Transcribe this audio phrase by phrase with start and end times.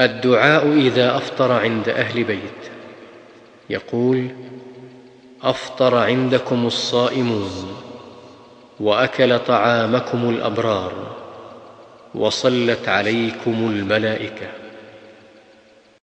[0.00, 2.70] الدعاء إذا أفطر عند أهل بيت.
[3.70, 4.28] يقول
[5.42, 7.76] أفطر عندكم الصائمون
[8.80, 10.92] وأكل طعامكم الأبرار
[12.14, 14.63] وصلت عليكم الملائكة.